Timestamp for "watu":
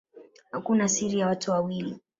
1.27-1.51